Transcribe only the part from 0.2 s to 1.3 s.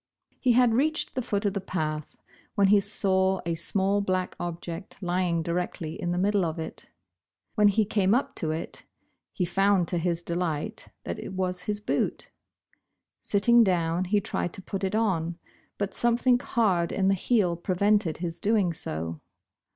Bosh Bosh Oil. 31 He had reached the